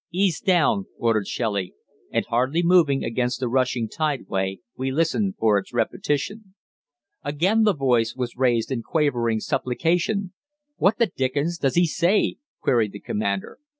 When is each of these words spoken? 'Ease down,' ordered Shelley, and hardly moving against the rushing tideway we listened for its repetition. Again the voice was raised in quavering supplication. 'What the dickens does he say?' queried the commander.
'Ease 0.11 0.39
down,' 0.41 0.87
ordered 0.97 1.27
Shelley, 1.27 1.75
and 2.11 2.25
hardly 2.25 2.63
moving 2.63 3.03
against 3.03 3.39
the 3.39 3.47
rushing 3.47 3.87
tideway 3.87 4.57
we 4.75 4.89
listened 4.89 5.35
for 5.37 5.59
its 5.59 5.73
repetition. 5.75 6.55
Again 7.23 7.65
the 7.65 7.75
voice 7.75 8.15
was 8.15 8.35
raised 8.35 8.71
in 8.71 8.81
quavering 8.81 9.39
supplication. 9.39 10.33
'What 10.77 10.97
the 10.97 11.11
dickens 11.15 11.59
does 11.59 11.75
he 11.75 11.85
say?' 11.85 12.37
queried 12.61 12.93
the 12.93 12.99
commander. 12.99 13.59